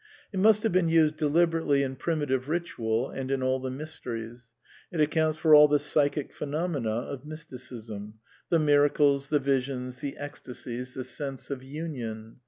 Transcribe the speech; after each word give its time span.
It 0.33 0.39
must 0.39 0.63
have 0.63 0.71
been 0.71 0.89
used 0.89 1.17
deliberately 1.17 1.83
in 1.83 1.95
primitive 1.95 2.49
ritual 2.49 3.11
and 3.11 3.29
in 3.29 3.43
all 3.43 3.59
the 3.59 3.69
Mysteries. 3.69 4.51
It 4.91 4.97
accoimts 4.97 5.37
for 5.37 5.53
all 5.53 5.67
the" 5.67 5.77
psychic 5.93 6.33
phenom 6.33 6.75
ena" 6.75 6.89
of 7.11 7.23
Mysticism: 7.23 8.15
the 8.49 8.57
miracles, 8.57 9.29
the 9.29 9.37
visions, 9.37 9.97
the 9.97 10.17
ecstasies, 10.17 10.95
the 10.95 11.03
sense 11.03 11.51
of 11.51 11.61
Union. 11.61 12.37